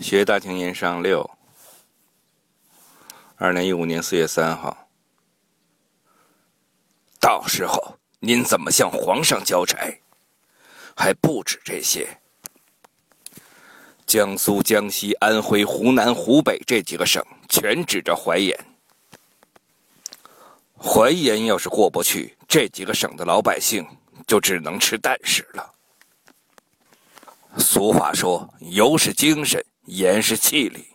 [0.00, 1.30] 学大庭言上六，
[3.36, 4.88] 二零一五年四月三号。
[7.20, 9.76] 到时候您怎么向皇上交差？
[10.96, 12.08] 还不止这些。
[14.06, 18.58] 江苏、江西、安徽、湖南、湖北这几个省全指着淮盐。
[20.78, 23.86] 淮盐要是过不去，这几个省的老百姓
[24.26, 25.74] 就只能吃淡食了。
[27.58, 30.86] 俗话说：“油是精神。”盐是气力，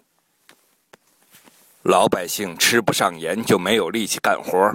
[1.81, 4.73] 老百姓吃不上盐就没有力气干活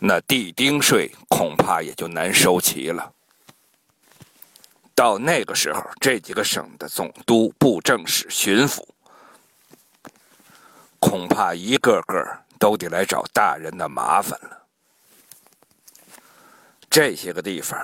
[0.00, 3.12] 那地丁税恐怕也就难收齐了。
[4.96, 8.84] 到那个时候，这几个省的总督、布政使、巡抚，
[10.98, 14.66] 恐怕一个个都得来找大人的麻烦了。
[16.90, 17.78] 这些个地方，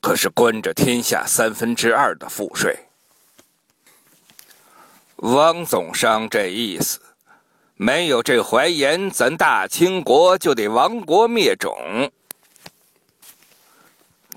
[0.00, 2.78] 可是关着天下三分之二的赋税。
[5.20, 7.00] 汪总商这意思，
[7.74, 11.74] 没有这淮盐，咱大清国就得亡国灭种。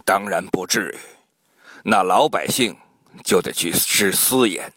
[0.06, 0.98] 当然不至于，
[1.84, 2.76] 那老百姓
[3.26, 4.72] 就得去吃私盐，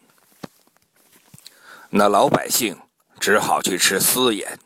[1.89, 2.77] 那老百姓
[3.20, 4.58] 只好去吃私盐。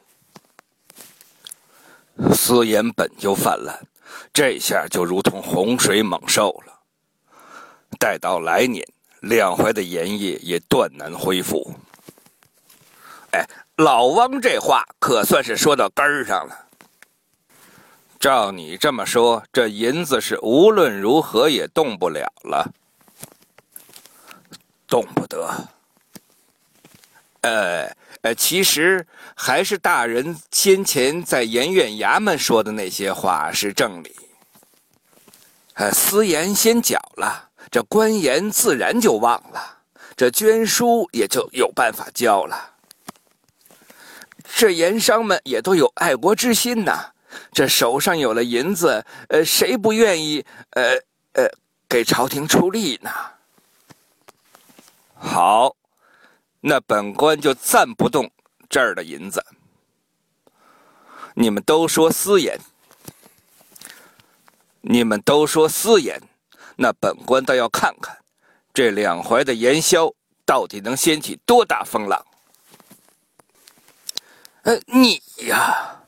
[2.32, 3.78] 私盐本就泛滥，
[4.32, 6.72] 这下就如同洪水猛兽了。
[7.98, 8.82] 待到来年。
[9.20, 11.74] 两淮的盐业也断难恢复。
[13.32, 16.66] 哎，老汪这话可算是说到根儿上了。
[18.18, 22.72] 照你这么说，这银子是无论如何也动不了了，
[24.86, 25.68] 动不得。
[27.42, 34.16] 呃呃，其实还是大人先前在盐院衙门说的那些话是正理。
[35.74, 37.50] 呃，私盐先缴了。
[37.70, 39.78] 这官盐自然就忘了，
[40.16, 42.74] 这捐书也就有办法交了。
[44.54, 47.10] 这盐商们也都有爱国之心呐，
[47.52, 50.94] 这手上有了银子，呃，谁不愿意呃
[51.34, 51.48] 呃
[51.88, 53.10] 给朝廷出力呢？
[55.18, 55.74] 好，
[56.60, 58.30] 那本官就暂不动
[58.70, 59.44] 这儿的银子。
[61.34, 62.58] 你们都说私盐，
[64.80, 66.22] 你们都说私盐。
[66.76, 68.16] 那本官倒要看看，
[68.74, 70.12] 这两淮的盐销
[70.44, 72.24] 到底能掀起多大风浪？
[74.62, 76.02] 呃，你呀，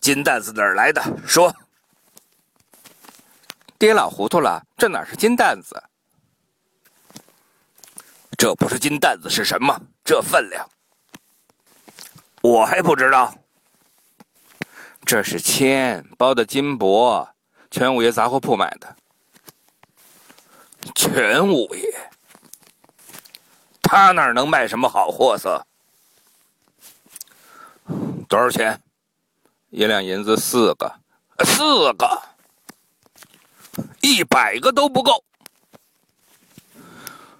[0.00, 1.00] 金蛋子哪儿来的？
[1.26, 1.54] 说，
[3.78, 5.80] 爹老糊涂了，这哪是金蛋子？
[8.36, 9.80] 这不是金蛋子是什么？
[10.04, 10.68] 这分量，
[12.40, 13.32] 我还不知道。
[15.04, 17.28] 这是铅包的金箔，
[17.70, 18.96] 全五爷杂货铺买的。
[20.94, 22.10] 全五爷，
[23.82, 25.64] 他哪能卖什么好货色？
[28.28, 28.80] 多少钱？
[29.70, 31.00] 一两银子四个，
[31.44, 32.22] 四个，
[34.00, 35.24] 一百个都不够。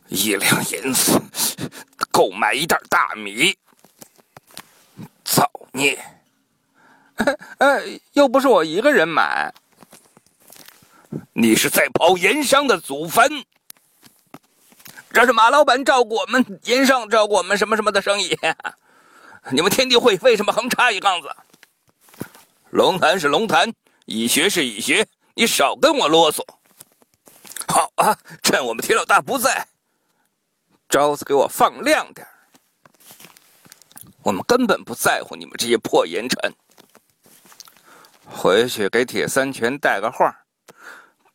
[0.09, 1.20] 一两银子
[2.10, 3.56] 够买一袋大米。
[5.24, 5.98] 造孽！
[7.59, 7.80] 呃，
[8.12, 9.53] 又不是我一个人买。
[11.34, 13.44] 你是在刨盐商的祖坟？
[15.12, 18.38] 这是马老板照顾我们盐商，照顾我们什么什么的生意。
[19.50, 21.34] 你们天地会为什么横插一杠子？
[22.71, 23.72] 龙潭是龙潭，
[24.04, 26.42] 蚁穴是蚁穴，你少跟我啰嗦。
[27.66, 29.66] 好啊，趁我们铁老大不在，
[30.88, 32.26] 招子给我放亮点
[34.22, 36.54] 我们根本不在乎你们这些破盐臣。
[38.26, 40.41] 回去给铁三全带个话。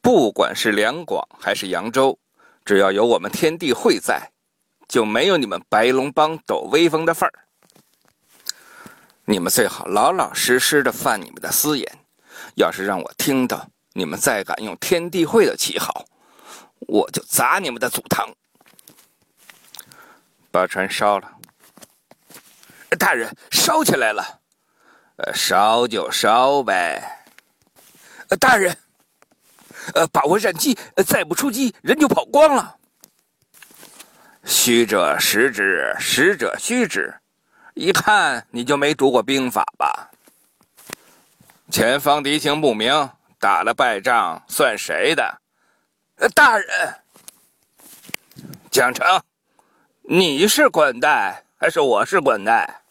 [0.07, 2.17] 不管是两广还是扬州，
[2.63, 4.31] 只要有我们天地会在，
[4.87, 7.33] 就没有你们白龙帮抖威风的份儿。
[9.25, 11.85] 你们最好老老实实的犯你们的私盐。
[12.55, 16.05] 要是让我听到你们再敢用天地会的旗号，
[16.87, 18.33] 我就砸你们的祖堂。
[20.49, 21.29] 把船烧了。
[22.97, 24.39] 大人，烧起来了。
[25.17, 27.25] 呃，烧就烧呗。
[28.39, 28.73] 大人。
[29.93, 32.75] 呃，把握战机，再不出击，人就跑光了。
[34.43, 37.13] 虚者实之，实者虚之。
[37.73, 40.09] 一看你就没读过兵法吧？
[41.69, 45.41] 前方敌情不明，打了败仗算谁的？
[46.15, 46.95] 呃，大人，
[48.71, 49.21] 蒋成，
[50.01, 52.81] 你是管带还是我是管带？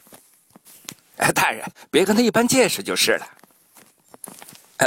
[1.16, 3.26] 哎，大人，别跟他一般见识就是了。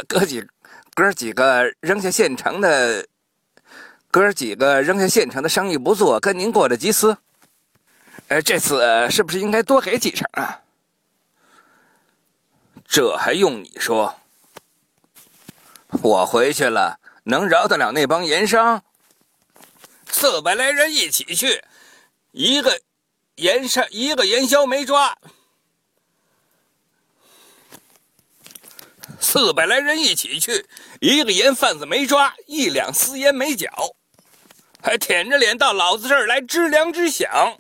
[0.08, 0.48] 哥几个。
[1.00, 3.08] 哥几个扔下现成的，
[4.12, 7.18] 哥几个扔下现成的生意不做，跟您过着吉私。
[8.28, 10.60] 呃，这次是不是应该多给几成啊？
[12.86, 14.14] 这还用你说？
[16.02, 18.84] 我回去了，能饶得了那帮盐商？
[20.12, 21.64] 四百来人一起去，
[22.34, 22.82] 一个
[23.36, 25.18] 盐商一个盐枭没抓。
[29.20, 30.66] 四百来人一起去，
[31.02, 33.70] 一个盐贩子没抓，一两私盐没缴，
[34.82, 37.58] 还舔着脸到老子这儿来支粮支饷。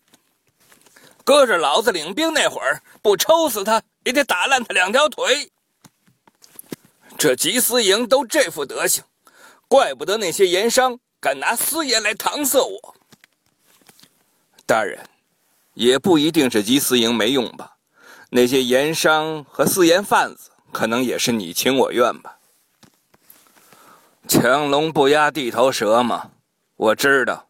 [1.23, 5.51] 搁着老子领兵那会儿，不抽死他，也得打烂他两条腿。
[7.17, 9.03] 这缉私营都这副德行，
[9.67, 12.95] 怪不得那些盐商敢拿私盐来搪塞我。
[14.65, 15.07] 大人，
[15.73, 17.75] 也不一定是缉私营没用吧？
[18.31, 20.48] 那些盐商和私盐贩子。
[20.71, 22.37] 可能也是你情我愿吧。
[24.27, 26.31] 强龙不压地头蛇嘛，
[26.75, 27.47] 我知道，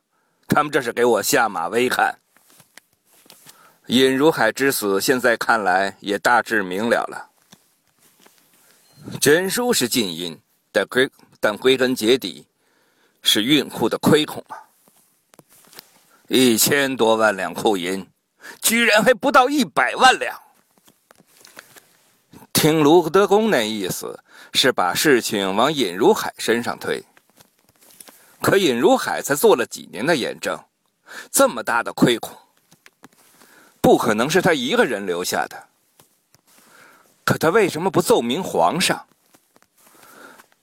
[0.47, 2.17] 他们这是给我下马威看。
[3.87, 7.29] 尹如海之死，现在看来也大致明了了。
[9.19, 10.39] 真书是禁音，
[10.71, 12.45] 但归但归根结底，
[13.21, 14.63] 是运库的亏空啊。
[16.27, 18.07] 一千多万两库银，
[18.61, 20.39] 居然还不到一百万两。
[22.59, 24.19] 听卢德公那意思，
[24.51, 27.01] 是把事情往尹如海身上推。
[28.41, 30.61] 可尹如海才做了几年的盐政，
[31.31, 32.35] 这么大的亏空，
[33.79, 35.67] 不可能是他一个人留下的。
[37.23, 39.07] 可他为什么不奏明皇上？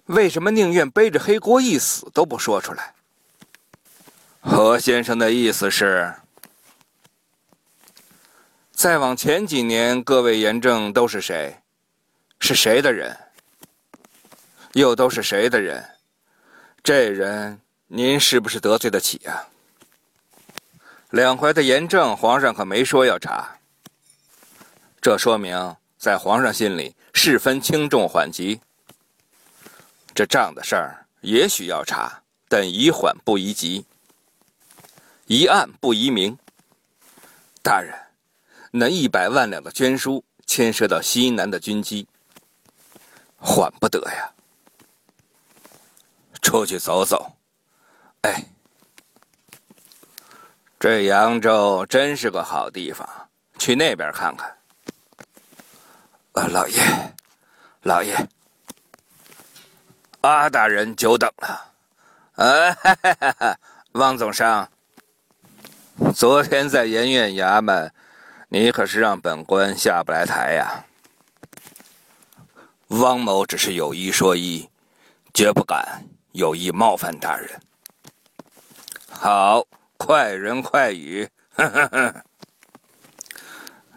[0.05, 2.95] 为什么宁愿背着黑锅一死都不说出来？
[4.41, 6.13] 何先生的意思是，
[8.71, 11.57] 再往前几年，各位盐政都是谁？
[12.39, 13.17] 是谁的人？
[14.73, 15.85] 又都是谁的人？
[16.83, 19.47] 这人您是不是得罪得起呀？
[21.11, 23.59] 两淮的盐政，皇上可没说要查。
[25.01, 28.61] 这说明在皇上心里是分轻重缓急。
[30.15, 33.85] 这账的事儿也许要查，但宜缓不宜急，
[35.27, 36.37] 宜暗不宜明。
[37.63, 37.95] 大人，
[38.71, 42.07] 那一百万两的捐书牵涉到西南的军机。
[43.47, 44.33] 缓不得呀！
[46.43, 47.33] 出去走走。
[48.23, 48.45] 哎，
[50.81, 53.09] 这扬州真是个好地方，
[53.57, 54.51] 去那边看看。
[56.33, 56.83] 啊，老爷，
[57.83, 58.29] 老爷，
[60.23, 61.73] 阿大人久等了。
[62.35, 63.59] 啊，哈哈哈！
[63.93, 64.69] 汪总商，
[66.13, 67.93] 昨天在盐院衙门，
[68.49, 70.85] 你可是让本官下不来台呀。
[72.89, 74.69] 汪某只是有一说一，
[75.35, 77.61] 绝不敢有意冒犯大人。
[79.11, 79.67] 好，
[79.97, 81.29] 快人快语。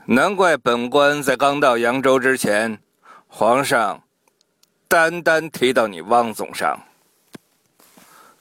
[0.06, 2.82] 难怪本官在刚到扬州之前，
[3.28, 4.02] 皇上
[4.88, 6.80] 单单提到你汪总商，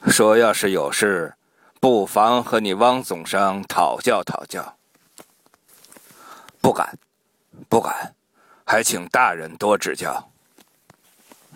[0.06, 1.34] 说要是有事，
[1.78, 4.78] 不妨和你汪总商讨教讨教。
[6.62, 6.98] 不敢，
[7.68, 8.14] 不敢，
[8.64, 10.30] 还请大人多指教。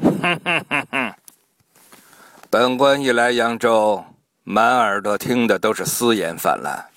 [0.00, 1.14] 哼哼哼哼！
[2.48, 4.04] 本官一来扬州，
[4.44, 6.88] 满耳朵听的都是私盐泛滥。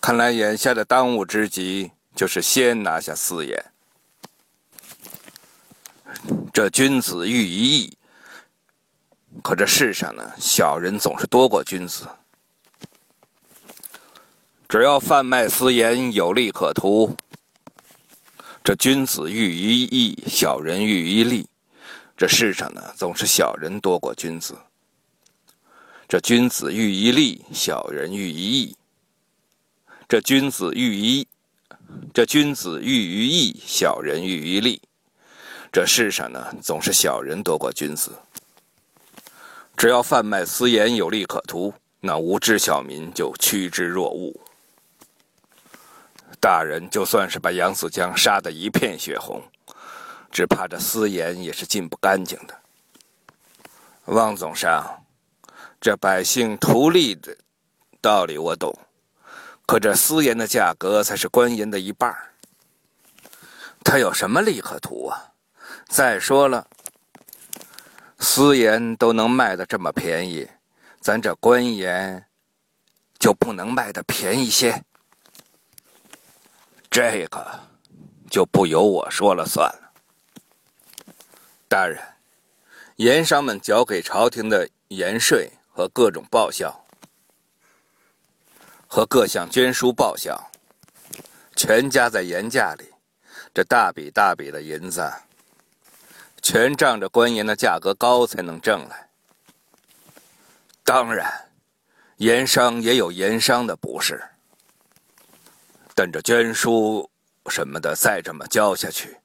[0.00, 3.64] 看来眼下的当务之急就是先拿下私盐。
[6.52, 7.96] 这君子喻于义，
[9.42, 12.06] 可这世上呢，小人总是多过君子。
[14.68, 17.16] 只要贩卖私盐有利可图，
[18.64, 21.48] 这君子喻于义，小人喻于利。
[22.22, 24.56] 这世上呢，总是小人多过君子。
[26.08, 28.76] 这君子喻于利，小人喻于义。
[30.08, 31.26] 这君子喻一，
[32.14, 34.80] 这君子喻于义，小人喻于利。
[35.72, 38.12] 这世上呢，总是小人多过君子。
[39.76, 44.32] 只要贩卖私盐有利可图，那无知小民就趋之若鹜。
[46.38, 49.42] 大人就算是把杨子江杀得一片血红。
[50.32, 52.58] 只怕这私盐也是进不干净的。
[54.06, 55.04] 汪总商，
[55.78, 57.36] 这百姓图利的
[58.00, 58.76] 道理我懂，
[59.66, 62.12] 可这私盐的价格才是官盐的一半
[63.84, 65.32] 他有什么利可图啊？
[65.88, 66.66] 再说了，
[68.18, 70.48] 私盐都能卖的这么便宜，
[71.00, 72.24] 咱这官盐
[73.18, 74.82] 就不能卖的便宜些？
[76.90, 77.60] 这个
[78.30, 79.70] 就不由我说了算。
[81.72, 81.98] 大人，
[82.96, 86.84] 盐商们缴给朝廷的盐税和各种报销，
[88.86, 90.38] 和各项捐书报销，
[91.56, 92.84] 全加在盐价里，
[93.54, 95.10] 这大笔大笔的银子，
[96.42, 99.08] 全仗着官盐的价格高才能挣来。
[100.84, 101.48] 当然，
[102.18, 104.22] 盐商也有盐商的不是，
[105.94, 107.10] 但这捐书
[107.46, 109.16] 什么的再这么交下去，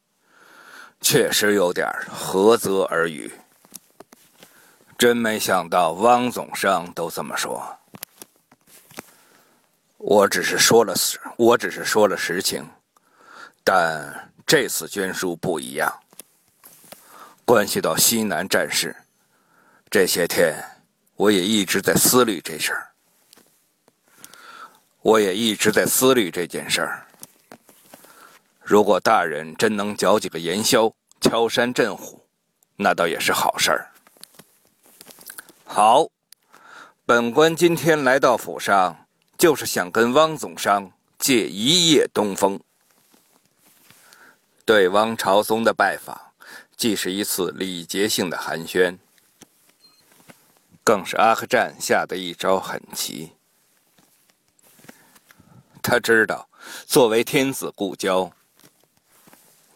[1.02, 3.32] 确实有点何泽而语。
[4.98, 7.64] 真没想到汪总商都这么说。
[9.98, 12.68] 我只是说了实，我只是说了实情，
[13.64, 15.92] 但这次捐书不一样，
[17.46, 18.96] 关系到西南战事。
[19.90, 20.56] 这些天
[21.16, 22.92] 我也一直在思虑这事儿，
[25.02, 27.07] 我也一直在思虑这件事儿。
[28.68, 32.28] 如果大人真能缴几个盐枭，敲山震虎，
[32.76, 33.94] 那倒也是好事儿。
[35.64, 36.10] 好，
[37.06, 39.08] 本官今天来到府上，
[39.38, 42.60] 就是想跟汪总商借一夜东风。
[44.66, 46.20] 对汪朝宗的拜访，
[46.76, 48.98] 既是一次礼节性的寒暄，
[50.84, 53.32] 更是阿克战下的一招狠棋。
[55.82, 56.50] 他知道，
[56.86, 58.30] 作为天子故交，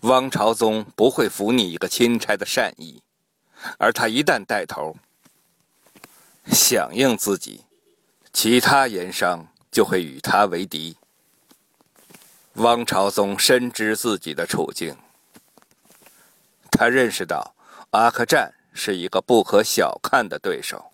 [0.01, 3.01] 汪朝宗不会服你一个钦差的善意，
[3.77, 4.95] 而他一旦带头。
[6.47, 7.65] 响应自己，
[8.33, 10.97] 其他盐商就会与他为敌。
[12.55, 14.97] 汪朝宗深知自己的处境，
[16.71, 17.53] 他认识到
[17.91, 20.91] 阿克战是一个不可小看的对手。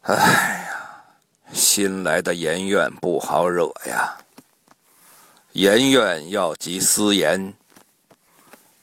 [0.00, 1.04] 哎呀，
[1.52, 4.18] 新来的盐院不好惹呀！
[5.52, 7.52] 盐院要集私盐，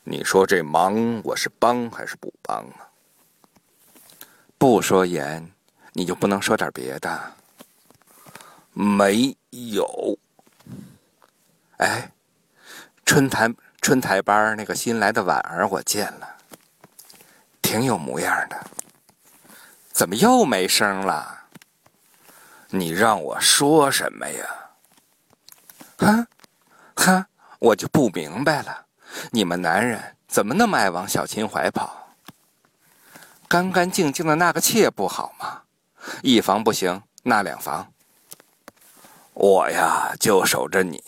[0.03, 2.85] 你说这忙我是帮还是不帮啊？
[4.55, 5.51] 不说盐，
[5.93, 7.33] 你就不能说点别的？
[8.71, 10.15] 没有。
[11.77, 12.11] 哎，
[13.03, 16.37] 春台春台班那个新来的婉儿，我见了，
[17.63, 18.67] 挺有模样的。
[19.91, 21.45] 怎么又没声了？
[22.69, 24.45] 你让我说什么呀？
[25.97, 26.27] 哼，哼，
[27.59, 28.85] 我就不明白了，
[29.31, 32.15] 你们男人怎么那么爱往小琴怀跑？
[33.47, 35.63] 干干净净的纳个妾不好吗？
[36.21, 37.91] 一房不行，纳两房。
[39.33, 41.03] 我呀，就守着你，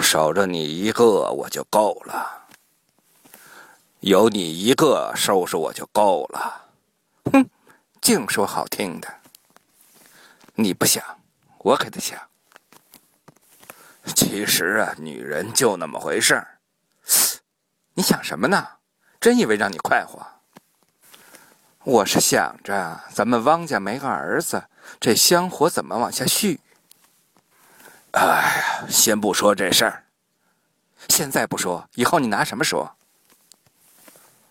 [0.00, 2.46] 守着你一个我就够了。
[4.00, 6.70] 有你一个收拾我就够了。
[7.32, 7.50] 哼，
[8.00, 9.12] 净说好听的。
[10.54, 11.04] 你不想，
[11.58, 12.18] 我可得想。
[14.28, 16.58] 其实啊，女人就那么回事儿。
[17.94, 18.68] 你想什么呢？
[19.18, 20.20] 真以为让你快活？
[21.82, 24.62] 我是想着咱们汪家没个儿子，
[25.00, 26.60] 这香火怎么往下续？
[28.10, 30.04] 哎呀，先不说这事儿。
[31.08, 32.94] 现在不说，以后你拿什么说？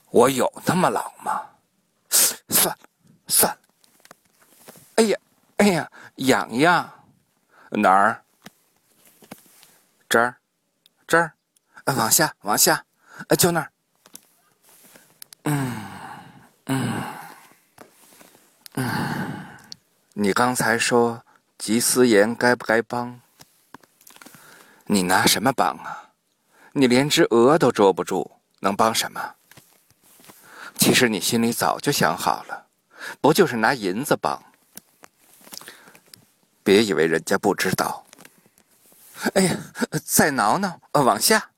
[0.09, 1.39] 我有那么老吗？
[2.09, 2.77] 算了，
[3.27, 3.59] 算了。
[4.95, 5.19] 哎呀，
[5.57, 6.91] 哎呀，痒痒，
[7.69, 8.23] 哪儿？
[10.09, 10.37] 这儿，
[11.05, 11.33] 这儿，
[11.83, 12.85] 呃往下，往下，
[13.27, 13.71] 呃就那儿。
[15.43, 15.83] 嗯，
[16.67, 17.03] 嗯，
[18.75, 18.89] 嗯，
[20.13, 21.23] 你刚才说
[21.57, 23.19] 吉思言该不该帮？
[24.85, 26.11] 你拿什么帮啊？
[26.71, 29.35] 你连只鹅都捉不住，能帮什么？
[30.77, 32.67] 其实你心里早就想好了，
[33.19, 34.41] 不就是拿银子帮？
[36.63, 38.06] 别以为人家不知道。
[39.33, 39.57] 哎呀，
[40.05, 41.51] 再挠挠，呃往下，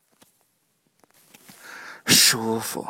[2.05, 2.87] 舒服。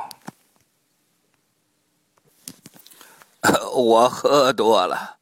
[3.74, 5.18] 我喝多了。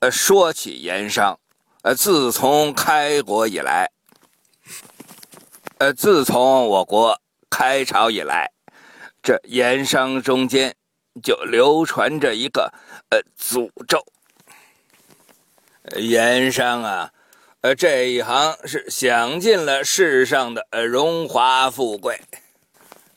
[0.00, 1.38] 呃，说起盐商，
[1.82, 3.90] 呃，自从开国以来，
[5.78, 8.50] 呃，自从我国开朝以来，
[9.22, 10.74] 这盐商中间
[11.22, 12.72] 就流传着一个
[13.10, 14.04] 呃诅咒。
[15.96, 17.12] 盐商啊，
[17.62, 22.18] 呃，这一行是享尽了世上的荣华富贵，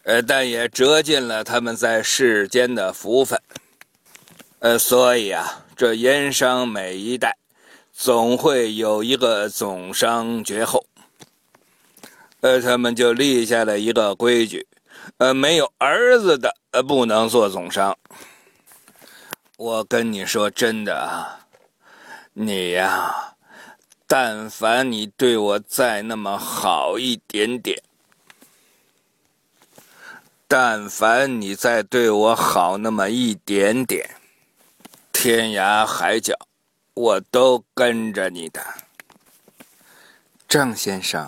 [0.03, 3.41] 呃，但也折尽了他们在世间的福分。
[4.59, 7.37] 呃，所以啊，这盐商每一代
[7.93, 10.85] 总会有一个总商绝后。
[12.41, 14.67] 呃，他们就立下了一个规矩，
[15.19, 17.97] 呃，没有儿子的呃不能做总商。
[19.55, 21.47] 我跟你说真的啊，
[22.33, 23.32] 你呀，
[24.15, 27.81] 但凡你对我再那么好一点点，
[30.47, 34.07] 但凡你再对我好那么一点点，
[35.11, 36.37] 天涯海角，
[36.93, 38.63] 我都跟着你的。
[40.47, 41.27] 郑先生，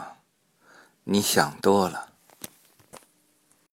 [1.06, 2.10] 你想多了。